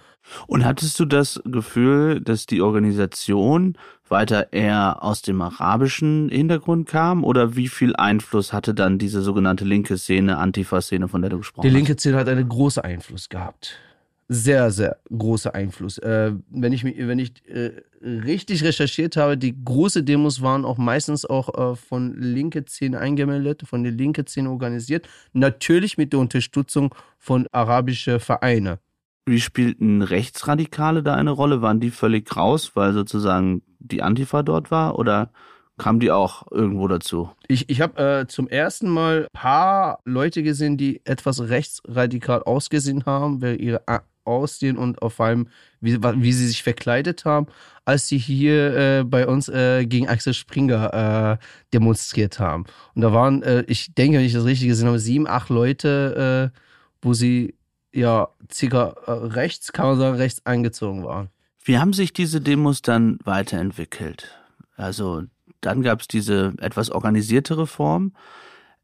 [0.46, 7.24] Und hattest du das Gefühl, dass die Organisation weiter eher aus dem arabischen Hintergrund kam?
[7.24, 11.66] Oder wie viel Einfluss hatte dann diese sogenannte linke Szene, Antifa-Szene, von der du gesprochen
[11.66, 11.72] hast?
[11.72, 13.80] Die linke Szene hat einen großen Einfluss gehabt
[14.28, 15.98] sehr, sehr großer Einfluss.
[15.98, 21.24] Äh, wenn ich, wenn ich äh, richtig recherchiert habe, die großen Demos waren auch meistens
[21.24, 25.08] auch äh, von linke Szene eingemeldet, von der linke Szene organisiert.
[25.32, 28.78] Natürlich mit der Unterstützung von arabischen Vereinen.
[29.26, 31.62] Wie spielten Rechtsradikale da eine Rolle?
[31.62, 34.98] Waren die völlig raus, weil sozusagen die Antifa dort war?
[34.98, 35.30] Oder
[35.78, 37.30] kamen die auch irgendwo dazu?
[37.46, 43.06] Ich, ich habe äh, zum ersten Mal ein paar Leute gesehen, die etwas rechtsradikal ausgesehen
[43.06, 43.86] haben, weil ihre
[44.24, 45.48] aussehen und auf allem,
[45.80, 47.46] wie, wie sie sich verkleidet haben,
[47.84, 52.64] als sie hier äh, bei uns äh, gegen Axel Springer äh, demonstriert haben.
[52.94, 56.52] Und da waren, äh, ich denke, wenn ich das richtig gesehen habe, sieben, acht Leute,
[56.52, 56.58] äh,
[57.00, 57.54] wo sie
[57.92, 61.28] ja circa äh, rechts, kann man sagen, rechts eingezogen waren.
[61.64, 64.36] Wie haben sich diese Demos dann weiterentwickelt?
[64.76, 65.22] Also
[65.60, 68.12] dann gab es diese etwas organisiertere Form.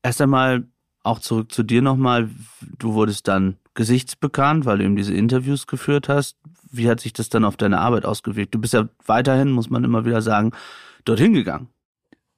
[0.02, 0.64] Erst einmal
[1.08, 2.30] auch zurück zu dir nochmal.
[2.78, 6.36] Du wurdest dann gesichtsbekannt, weil du eben diese Interviews geführt hast.
[6.70, 8.54] Wie hat sich das dann auf deine Arbeit ausgewirkt?
[8.54, 10.52] Du bist ja weiterhin, muss man immer wieder sagen,
[11.04, 11.68] dorthin gegangen.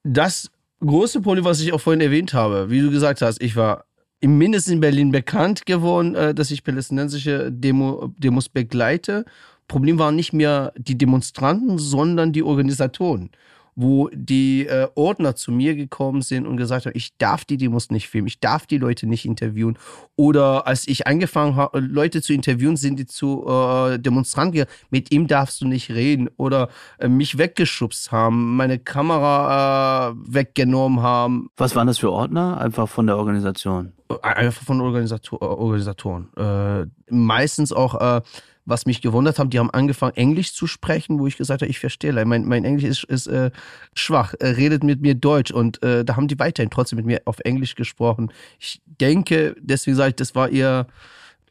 [0.03, 3.85] Das große Problem, was ich auch vorhin erwähnt habe, wie du gesagt hast, ich war
[4.23, 9.25] mindestens in Berlin bekannt geworden, äh, dass ich palästinensische Demo, Demos begleite.
[9.67, 13.31] Problem waren nicht mehr die Demonstranten, sondern die Organisatoren
[13.75, 17.89] wo die äh, Ordner zu mir gekommen sind und gesagt haben, ich darf die Demos
[17.89, 19.77] nicht filmen, ich darf die Leute nicht interviewen.
[20.15, 25.11] Oder als ich angefangen habe, Leute zu interviewen, sind die zu äh, Demonstranten gegangen, mit
[25.11, 26.29] ihm darfst du nicht reden.
[26.37, 31.49] Oder äh, mich weggeschubst haben, meine Kamera äh, weggenommen haben.
[31.57, 32.59] Was waren das für Ordner?
[32.59, 33.93] Einfach von der Organisation?
[34.21, 36.29] Einfach von Organisator Organisatoren.
[36.35, 38.21] Äh, meistens auch äh,
[38.65, 41.79] was mich gewundert hat, die haben angefangen, Englisch zu sprechen, wo ich gesagt habe, ich
[41.79, 43.51] verstehe, mein, mein Englisch ist, ist äh,
[43.93, 47.21] schwach, er redet mit mir Deutsch und äh, da haben die weiterhin trotzdem mit mir
[47.25, 48.31] auf Englisch gesprochen.
[48.59, 50.87] Ich denke, deswegen sage ich, das war eher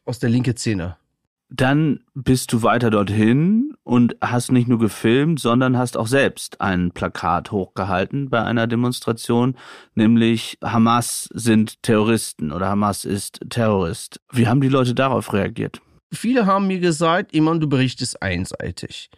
[0.05, 0.97] aus der linken Szene.
[1.53, 6.91] Dann bist du weiter dorthin und hast nicht nur gefilmt, sondern hast auch selbst ein
[6.91, 9.57] Plakat hochgehalten bei einer Demonstration,
[9.93, 14.21] nämlich Hamas sind Terroristen oder Hamas ist Terrorist.
[14.31, 15.81] Wie haben die Leute darauf reagiert?
[16.13, 19.09] Viele haben mir gesagt, Iman, du berichtest einseitig.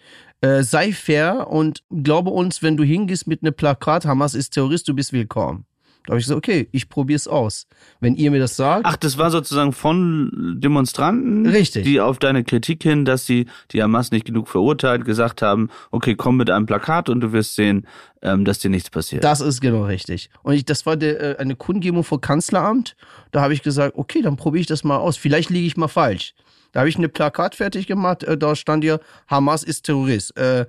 [0.42, 4.88] Äh, sei fair und glaube uns, wenn du hingehst mit einem Plakat, Hamas ist Terrorist,
[4.88, 5.66] du bist willkommen.
[6.06, 7.66] Da habe ich gesagt, okay, ich probiere es aus.
[8.02, 8.86] Wenn ihr mir das sagt.
[8.86, 11.86] Ach, das war sozusagen von Demonstranten, Richtig.
[11.86, 16.16] die auf deine Kritik hin, dass sie die Hamas nicht genug verurteilt, gesagt haben, okay,
[16.16, 17.88] komm mit einem Plakat und du wirst sehen,
[18.22, 19.24] ähm, dass dir nichts passiert.
[19.24, 20.30] Das ist genau richtig.
[20.44, 22.98] Und ich, das war der, äh, eine Kundgebung vor Kanzleramt.
[23.32, 25.16] Da habe ich gesagt, okay, dann probiere ich das mal aus.
[25.16, 26.34] Vielleicht liege ich mal falsch.
[26.74, 30.36] Da habe ich eine Plakat fertig gemacht, äh, da stand hier, Hamas ist Terrorist.
[30.36, 30.66] Äh,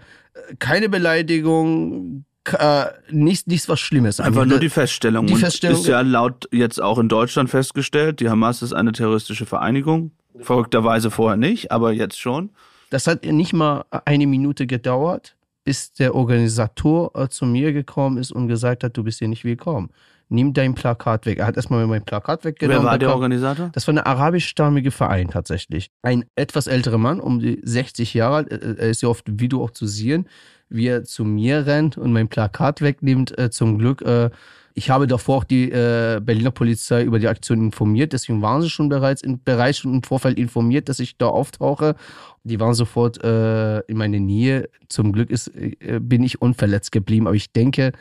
[0.58, 4.20] keine Beleidigung, äh, nichts, nichts was Schlimmes.
[4.20, 5.26] Einfach, nur die Feststellung.
[5.26, 9.46] Die Feststellung ist ja laut jetzt auch in Deutschland festgestellt, die Hamas ist eine terroristische
[9.46, 10.12] Vereinigung.
[10.40, 12.50] Verrückterweise vorher nicht, aber jetzt schon.
[12.90, 18.30] Das hat nicht mal eine Minute gedauert, bis der Organisator äh, zu mir gekommen ist
[18.30, 19.90] und gesagt hat, du bist hier nicht willkommen
[20.34, 21.38] nimm dein Plakat weg.
[21.38, 22.82] Er hat erstmal mein Plakat weggenommen.
[22.82, 23.70] Wer war der Organisator?
[23.72, 25.90] Das war eine arabischstammige Verein tatsächlich.
[26.02, 28.52] Ein etwas älterer Mann, um die 60 Jahre alt.
[28.52, 30.28] Er ist ja oft im Video auch zu sehen,
[30.68, 33.38] wie er zu mir rennt und mein Plakat wegnimmt.
[33.38, 34.02] Äh, zum Glück.
[34.02, 34.30] Äh,
[34.76, 38.68] ich habe davor auch die äh, Berliner Polizei über die Aktion informiert, deswegen waren sie
[38.68, 41.94] schon bereits in, bereits schon im Vorfeld informiert, dass ich da auftauche.
[42.42, 44.68] Die waren sofort in meine Nähe.
[44.88, 47.92] Zum Glück ist, bin ich unverletzt geblieben, aber ich denke,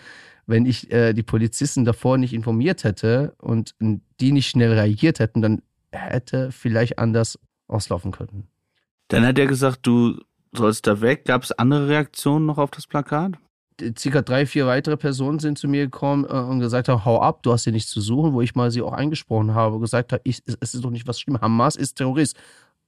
[0.45, 3.75] wenn ich äh, die Polizisten davor nicht informiert hätte und
[4.19, 8.47] die nicht schnell reagiert hätten, dann hätte vielleicht anders auslaufen können.
[9.07, 10.19] Dann hat er gesagt, du
[10.55, 11.25] sollst da weg.
[11.25, 13.33] Gab es andere Reaktionen noch auf das Plakat?
[13.97, 17.43] circa drei, vier weitere Personen sind zu mir gekommen äh, und gesagt haben, hau ab,
[17.43, 20.13] du hast hier nichts zu suchen, wo ich mal sie auch eingesprochen habe und gesagt
[20.13, 22.37] habe, ich, es ist doch nicht was schlimm, Hamas ist Terrorist.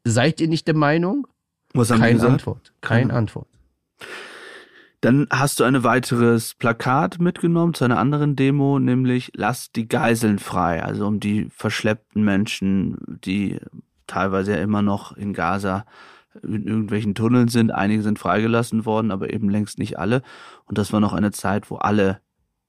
[0.03, 1.27] Seid ihr nicht der Meinung?
[1.73, 2.31] Was haben Keine gesagt?
[2.33, 2.73] Antwort.
[2.81, 3.13] Keine Keine.
[3.13, 3.47] Antwort.
[5.05, 10.39] Dann hast du ein weiteres Plakat mitgenommen zu einer anderen Demo, nämlich Lass die Geiseln
[10.39, 13.59] frei, also um die verschleppten Menschen, die
[14.07, 15.85] teilweise ja immer noch in Gaza
[16.41, 17.71] in irgendwelchen Tunneln sind.
[17.71, 20.23] Einige sind freigelassen worden, aber eben längst nicht alle.
[20.65, 22.19] Und das war noch eine Zeit, wo alle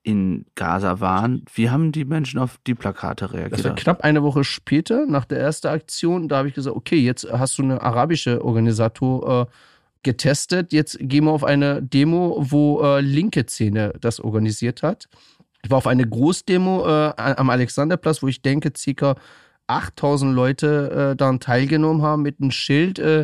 [0.03, 1.43] in Gaza waren.
[1.55, 3.77] Wie haben die Menschen auf die Plakate Das war reagiert?
[3.77, 7.57] knapp eine Woche später, nach der ersten Aktion, da habe ich gesagt, okay, jetzt hast
[7.59, 9.53] du eine arabische Organisator äh,
[10.03, 15.09] getestet, jetzt gehen wir auf eine Demo, wo äh, linke Szene das organisiert hat.
[15.63, 19.17] Ich war auf eine Großdemo äh, am Alexanderplatz, wo ich denke, circa
[19.67, 23.23] 8000 Leute äh, daran teilgenommen haben mit einem Schild, äh,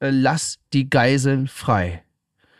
[0.00, 2.02] äh, lass die Geiseln frei.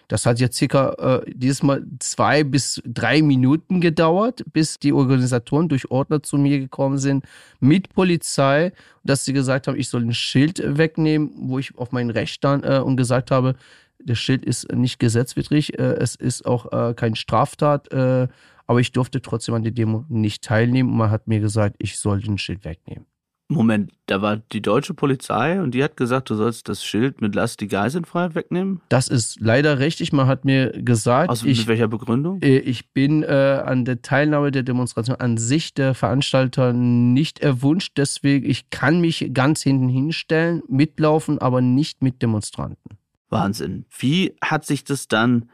[0.09, 5.69] Das hat jetzt circa äh, dieses Mal zwei bis drei Minuten gedauert, bis die Organisatoren
[5.69, 7.25] durch Ordner zu mir gekommen sind
[7.61, 8.73] mit Polizei,
[9.05, 12.65] dass sie gesagt haben, ich soll ein Schild wegnehmen, wo ich auf mein Recht stand
[12.65, 13.55] äh, und gesagt habe,
[14.03, 18.29] das Schild ist nicht gesetzwidrig, äh, es ist auch äh, kein Straftat, äh,
[18.67, 22.21] aber ich durfte trotzdem an der Demo nicht teilnehmen man hat mir gesagt, ich soll
[22.21, 23.07] den Schild wegnehmen.
[23.51, 27.35] Moment, da war die deutsche Polizei und die hat gesagt, du sollst das Schild mit
[27.35, 28.83] Lass die Geiseln frei wegnehmen?
[28.91, 30.13] Das ist leider richtig.
[30.13, 32.43] Man hat mir gesagt, Aus ich, mit welcher Begründung?
[32.43, 37.95] äh, ich bin äh, an der Teilnahme der Demonstration an sich der Veranstalter nicht erwünscht.
[37.97, 42.99] Deswegen, ich kann mich ganz hinten hinstellen, mitlaufen, aber nicht mit Demonstranten.
[43.31, 43.87] Wahnsinn.
[43.99, 45.49] Wie hat sich das dann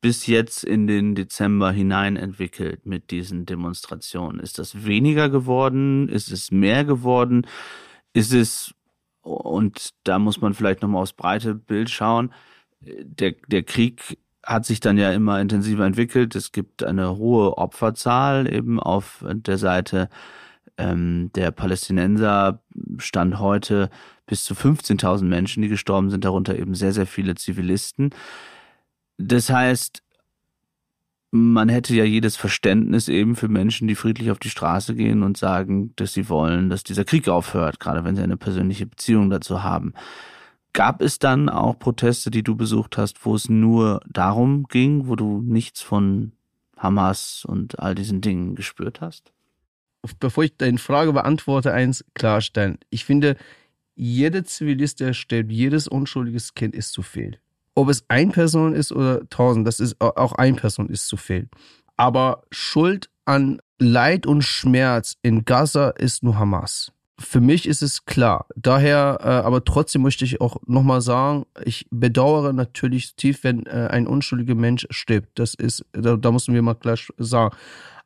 [0.00, 4.40] bis jetzt in den Dezember hinein entwickelt mit diesen Demonstrationen?
[4.40, 6.08] Ist das weniger geworden?
[6.08, 7.46] Ist es mehr geworden?
[8.12, 8.74] Ist es,
[9.22, 12.32] und da muss man vielleicht nochmal aufs breite Bild schauen,
[12.80, 16.34] der, der Krieg hat sich dann ja immer intensiver entwickelt.
[16.36, 20.08] Es gibt eine hohe Opferzahl eben auf der Seite
[20.78, 22.62] ähm, der Palästinenser
[22.98, 23.90] stand heute
[24.26, 28.10] bis zu 15.000 Menschen, die gestorben sind, darunter eben sehr, sehr viele Zivilisten.
[29.18, 30.02] Das heißt,
[31.30, 35.36] man hätte ja jedes Verständnis eben für Menschen, die friedlich auf die Straße gehen und
[35.36, 39.62] sagen, dass sie wollen, dass dieser Krieg aufhört, gerade wenn sie eine persönliche Beziehung dazu
[39.62, 39.92] haben.
[40.72, 45.16] Gab es dann auch Proteste, die du besucht hast, wo es nur darum ging, wo
[45.16, 46.32] du nichts von
[46.76, 49.32] Hamas und all diesen Dingen gespürt hast?
[50.20, 52.78] Bevor ich deine Frage beantworte, eins klarstellen.
[52.88, 53.36] Ich finde,
[53.96, 57.38] jeder Zivilist, der stirbt, jedes unschuldiges Kind ist zu viel.
[57.78, 61.48] Ob es ein Person ist oder tausend, das ist auch ein Person ist zu viel.
[61.96, 66.90] Aber Schuld an Leid und Schmerz in Gaza ist nur Hamas.
[67.20, 68.46] Für mich ist es klar.
[68.56, 73.86] Daher, äh, aber trotzdem möchte ich auch nochmal sagen, ich bedauere natürlich tief, wenn äh,
[73.92, 75.38] ein unschuldiger Mensch stirbt.
[75.38, 77.54] Das ist, da, da müssen wir mal klar sagen.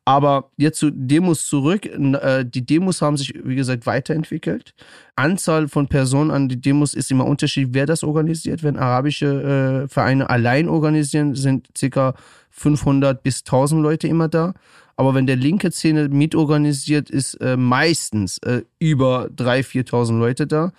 [0.05, 1.85] Aber jetzt zu Demos zurück.
[1.85, 4.73] Äh, Die Demos haben sich, wie gesagt, weiterentwickelt.
[5.15, 8.63] Anzahl von Personen an die Demos ist immer unterschiedlich, wer das organisiert.
[8.63, 12.13] Wenn arabische äh, Vereine allein organisieren, sind ca.
[12.49, 14.53] 500 bis 1000 Leute immer da.
[14.95, 18.39] Aber wenn der linke Szene mitorganisiert, ist äh, meistens
[18.77, 20.71] über 3.000, 4.000 Leute da.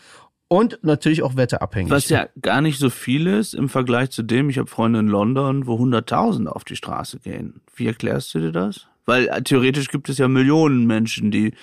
[0.46, 1.90] Und natürlich auch wetterabhängig.
[1.90, 5.08] Was ja gar nicht so viel ist im Vergleich zu dem, ich habe Freunde in
[5.08, 7.60] London, wo 100.000 auf die Straße gehen.
[7.74, 8.86] Wie erklärst du dir das?
[9.06, 11.54] Weil äh, theoretisch gibt es ja Millionen Menschen, die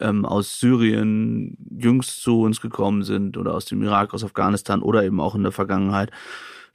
[0.00, 5.04] ähm, aus Syrien jüngst zu uns gekommen sind oder aus dem Irak, aus Afghanistan oder
[5.04, 6.10] eben auch in der Vergangenheit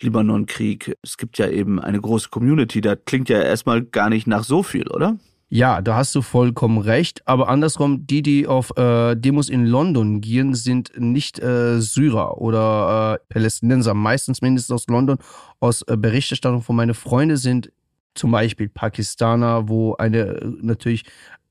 [0.02, 0.98] Libanon-Krieg.
[1.02, 2.82] Es gibt ja eben eine große Community.
[2.82, 5.18] Da klingt ja erstmal gar nicht nach so viel, oder?
[5.50, 7.22] Ja, da hast du vollkommen recht.
[7.28, 13.20] Aber andersrum, die, die auf äh, Demos in London gehen, sind nicht äh, Syrer oder
[13.20, 13.94] äh, Palästinenser.
[13.94, 15.20] Meistens mindestens aus London.
[15.60, 17.72] Aus äh, Berichterstattung von meinen Freunden sind
[18.16, 21.06] zum Beispiel Pakistaner, wo eine natürlich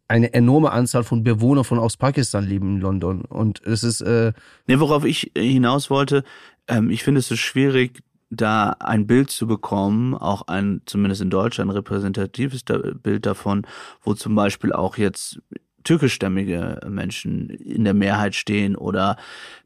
[0.09, 3.23] eine enorme Anzahl von Bewohnern von aus Pakistan leben in London.
[3.23, 4.33] Und es ist äh,
[4.67, 6.25] Nee, worauf ich äh, hinaus wollte,
[6.69, 11.31] ähm, ich finde es so schwierig, da ein Bild zu bekommen, auch ein, zumindest in
[11.31, 12.63] Deutschland, repräsentatives
[13.03, 13.67] Bild davon,
[14.03, 15.41] wo zum Beispiel auch jetzt
[15.83, 19.17] türkischstämmige Menschen in der Mehrheit stehen oder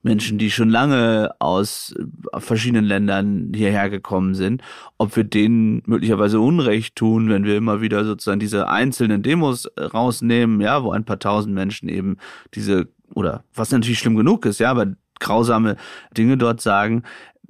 [0.02, 1.94] Menschen, die schon lange aus
[2.32, 4.62] äh, verschiedenen Ländern hierher gekommen sind,
[4.98, 9.82] ob wir denen möglicherweise Unrecht tun, wenn wir immer wieder sozusagen diese einzelnen Demos äh,
[9.82, 12.16] rausnehmen, ja, wo ein paar tausend Menschen eben
[12.54, 15.76] diese, oder was natürlich schlimm genug ist, ja, aber grausame
[16.16, 17.02] Dinge dort sagen,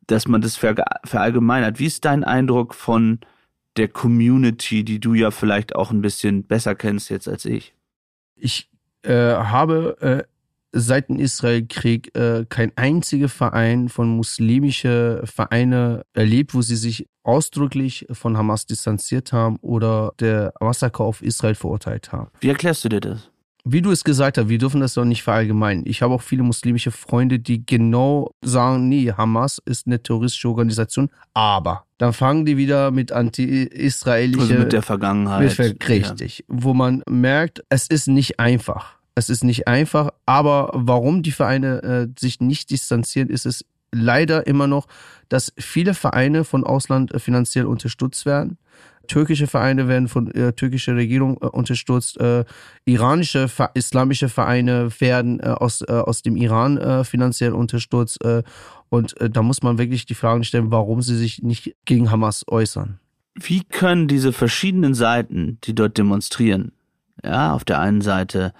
[0.06, 0.74] dass man das ver
[1.04, 1.78] verallgemeinert.
[1.78, 3.20] Wie ist dein Eindruck von
[3.76, 7.75] der Community, die du ja vielleicht auch ein bisschen besser kennst jetzt als ich?
[8.36, 8.70] Ich
[9.02, 10.22] äh, habe äh,
[10.72, 18.06] seit dem Israelkrieg äh, kein einziger Verein von muslimische Vereine erlebt, wo sie sich ausdrücklich
[18.12, 22.30] von Hamas distanziert haben oder der Massaker auf Israel verurteilt haben.
[22.40, 23.30] Wie erklärst du dir das?
[23.68, 25.82] Wie du es gesagt hast, wir dürfen das doch nicht verallgemeinern.
[25.88, 31.10] Ich habe auch viele muslimische Freunde, die genau sagen, nee, Hamas ist eine terroristische Organisation,
[31.34, 34.40] aber dann fangen die wieder mit anti-israelische...
[34.40, 35.58] Also mit der Vergangenheit.
[35.58, 36.38] Mit, richtig.
[36.38, 36.44] Ja.
[36.46, 38.98] Wo man merkt, es ist nicht einfach.
[39.16, 44.46] Es ist nicht einfach, aber warum die Vereine äh, sich nicht distanzieren, ist es leider
[44.46, 44.86] immer noch,
[45.28, 48.58] dass viele Vereine von Ausland äh, finanziell unterstützt werden.
[49.06, 52.20] Türkische Vereine werden von äh, türkischer Regierung äh, unterstützt.
[52.20, 52.44] Äh,
[52.84, 58.18] iranische, islamische Vereine werden äh, aus, äh, aus dem Iran äh, finanziell unterstützt.
[58.88, 63.00] Und da muss man wirklich die Frage stellen, warum sie sich nicht gegen Hamas äußern.
[63.34, 66.72] Wie können diese verschiedenen Seiten, die dort demonstrieren,
[67.24, 68.52] ja, auf der einen Seite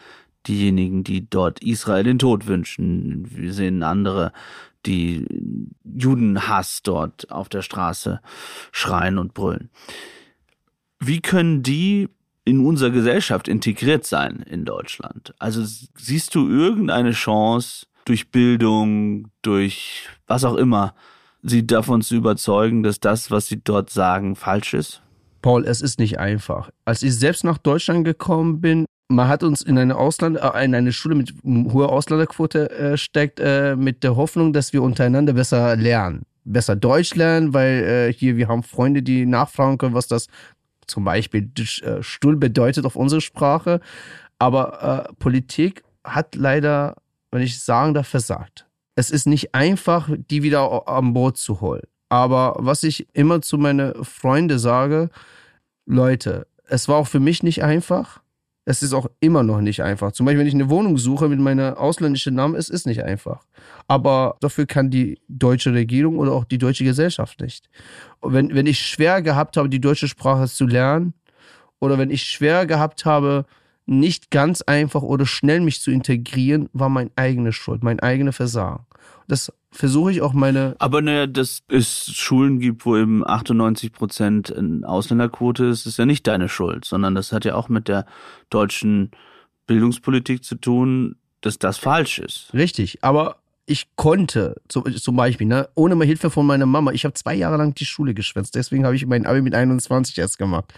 [0.46, 3.26] diejenigen, die dort Israel den Tod wünschen.
[3.30, 4.32] Wir sehen andere,
[4.84, 5.26] die
[5.84, 8.20] Judenhass dort auf der Straße
[8.72, 9.70] schreien und brüllen.
[11.06, 12.08] Wie können die
[12.44, 15.34] in unserer Gesellschaft integriert sein in Deutschland?
[15.38, 15.62] Also
[15.96, 20.94] siehst du irgendeine Chance durch Bildung, durch was auch immer,
[21.42, 25.00] sie davon zu überzeugen, dass das, was sie dort sagen, falsch ist?
[25.42, 26.70] Paul, es ist nicht einfach.
[26.84, 30.74] Als ich selbst nach Deutschland gekommen bin, man hat uns in eine Ausland, äh, in
[30.74, 35.76] eine Schule mit hoher Ausländerquote äh, steckt, äh, mit der Hoffnung, dass wir untereinander besser
[35.76, 36.22] lernen.
[36.44, 40.26] Besser Deutsch lernen, weil äh, hier wir haben Freunde, die nachfragen können, was das
[40.86, 41.50] zum Beispiel
[41.82, 43.80] äh, Stuhl bedeutet auf unsere Sprache.
[44.38, 46.96] Aber äh, Politik hat leider,
[47.30, 48.66] wenn ich sagen darf, versagt.
[48.94, 51.82] Es ist nicht einfach, die wieder an Bord zu holen.
[52.08, 55.10] Aber was ich immer zu meinen Freunden sage,
[55.86, 58.20] Leute, es war auch für mich nicht einfach
[58.66, 60.10] es ist auch immer noch nicht einfach.
[60.12, 63.44] Zum Beispiel, wenn ich eine Wohnung suche mit meiner ausländischen Namen, es ist nicht einfach.
[63.86, 67.70] Aber dafür kann die deutsche Regierung oder auch die deutsche Gesellschaft nicht.
[68.22, 71.14] wenn, wenn ich schwer gehabt habe, die deutsche Sprache zu lernen,
[71.78, 73.44] oder wenn ich schwer gehabt habe,
[73.84, 78.85] nicht ganz einfach oder schnell mich zu integrieren, war meine eigene Schuld, mein eigenes Versagen.
[79.28, 80.76] Das versuche ich auch meine.
[80.78, 86.26] Aber naja, dass es Schulen gibt, wo eben 98 Prozent Ausländerquote ist, ist ja nicht
[86.26, 88.06] deine Schuld, sondern das hat ja auch mit der
[88.50, 89.10] deutschen
[89.66, 92.52] Bildungspolitik zu tun, dass das falsch ist.
[92.54, 93.36] Richtig, aber
[93.68, 97.56] ich konnte, zum Beispiel, ne, ohne mal Hilfe von meiner Mama, ich habe zwei Jahre
[97.56, 100.72] lang die Schule geschwänzt, deswegen habe ich mein Abi mit 21 erst gemacht.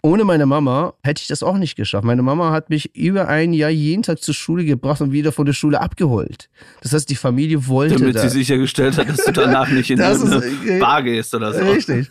[0.00, 2.04] Ohne meine Mama hätte ich das auch nicht geschafft.
[2.04, 5.44] Meine Mama hat mich über ein Jahr jeden Tag zur Schule gebracht und wieder von
[5.44, 6.48] der Schule abgeholt.
[6.80, 8.22] Das heißt, die Familie wollte Damit das.
[8.22, 11.62] sie sichergestellt hat, dass du danach nicht in eine äh, Bar gehst oder so.
[11.62, 12.08] Richtig.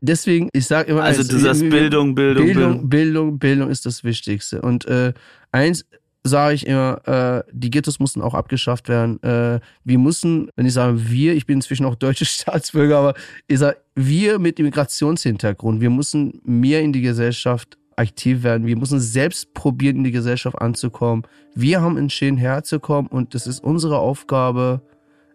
[0.00, 1.04] Deswegen, ich sage immer...
[1.04, 2.88] Also du sagst Bildung, Bildung, Bildung.
[2.88, 4.62] Bildung, Bildung ist das Wichtigste.
[4.62, 5.12] Und äh,
[5.52, 5.84] eins
[6.22, 9.22] sage ich immer, äh, die Ghettos mussten auch abgeschafft werden.
[9.22, 13.14] Äh, wir müssen, wenn ich sage wir, ich bin inzwischen auch deutsche Staatsbürger, aber
[13.46, 18.66] ich sage wir mit Immigrationshintergrund, wir müssen mehr in die Gesellschaft aktiv werden.
[18.66, 21.24] Wir müssen selbst probieren, in die Gesellschaft anzukommen.
[21.54, 24.80] Wir haben entschieden, herzukommen und es ist unsere Aufgabe,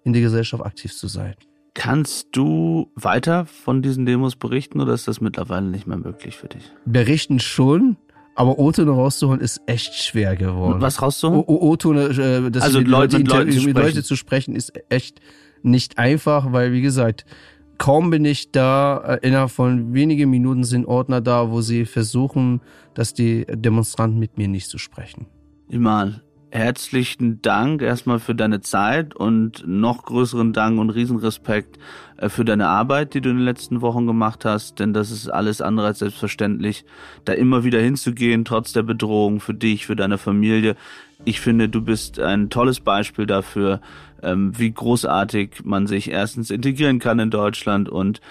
[0.03, 1.35] in der Gesellschaft aktiv zu sein.
[1.73, 6.47] Kannst du weiter von diesen Demos berichten oder ist das mittlerweile nicht mehr möglich für
[6.47, 6.63] dich?
[6.85, 7.97] Berichten schon,
[8.35, 10.81] aber O-Töne rauszuholen ist echt schwer geworden.
[10.81, 11.43] Was rauszuholen?
[11.47, 15.21] O-Töne, äh, das also Leute, mit, Leuten mit Leute zu sprechen, ist echt
[15.63, 17.25] nicht einfach, weil wie gesagt,
[17.77, 22.61] kaum bin ich da, äh, innerhalb von wenigen Minuten sind Ordner da, wo sie versuchen,
[22.93, 25.27] dass die Demonstranten mit mir nicht zu sprechen.
[25.69, 26.21] Iman,
[26.55, 31.77] herzlichen Dank erstmal für deine Zeit und noch größeren Dank und Riesenrespekt
[32.17, 35.27] äh, für deine Arbeit, die du in den letzten Wochen gemacht hast, denn das ist
[35.27, 36.85] alles andere als selbstverständlich,
[37.25, 40.75] da immer wieder hinzugehen, trotz der Bedrohung für dich, für deine Familie.
[41.25, 43.81] Ich finde, du bist ein tolles Beispiel dafür,
[44.23, 48.21] ähm, wie großartig man sich erstens integrieren kann in Deutschland und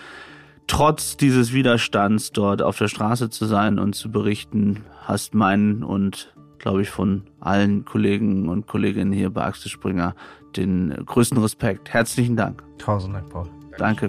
[0.66, 6.33] trotz dieses Widerstands dort auf der Straße zu sein und zu berichten, hast meinen und
[6.64, 10.14] glaube ich, von allen Kollegen und Kolleginnen hier bei Axel Springer
[10.56, 11.92] den größten Respekt.
[11.92, 12.62] Herzlichen Dank.
[12.78, 13.50] Tausend Dank, Paul.
[13.76, 14.08] Danke.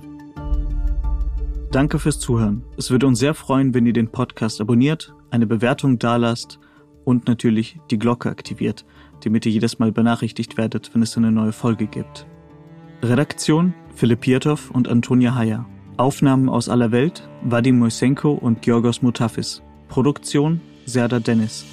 [1.72, 2.64] Danke fürs Zuhören.
[2.78, 6.58] Es würde uns sehr freuen, wenn ihr den Podcast abonniert, eine Bewertung dalasst
[7.04, 8.86] und natürlich die Glocke aktiviert,
[9.26, 12.26] damit ihr jedes Mal benachrichtigt werdet, wenn es eine neue Folge gibt.
[13.04, 15.66] Redaktion Philipp Pietow und Antonia Heyer.
[15.98, 19.62] Aufnahmen aus aller Welt Vadim Moisenko und Georgos Mutafis.
[19.90, 21.66] Produktion Serda Dennis.